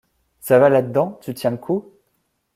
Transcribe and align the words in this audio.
Ça 0.39 0.57
va 0.57 0.69
là-dedans, 0.69 1.19
tu 1.21 1.35
tiens 1.35 1.51
le 1.51 1.57
coup? 1.57 1.93